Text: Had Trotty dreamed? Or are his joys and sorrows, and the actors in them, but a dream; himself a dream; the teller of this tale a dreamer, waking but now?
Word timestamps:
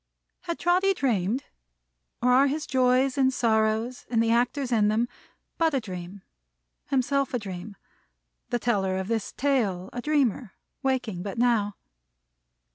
Had 0.45 0.57
Trotty 0.57 0.95
dreamed? 0.95 1.43
Or 2.23 2.31
are 2.33 2.47
his 2.47 2.65
joys 2.65 3.19
and 3.19 3.31
sorrows, 3.31 4.07
and 4.09 4.19
the 4.23 4.31
actors 4.31 4.71
in 4.71 4.87
them, 4.87 5.07
but 5.59 5.75
a 5.75 5.79
dream; 5.79 6.23
himself 6.87 7.35
a 7.35 7.37
dream; 7.37 7.75
the 8.49 8.57
teller 8.57 8.97
of 8.97 9.09
this 9.09 9.31
tale 9.31 9.91
a 9.93 10.01
dreamer, 10.01 10.55
waking 10.81 11.21
but 11.21 11.37
now? 11.37 11.75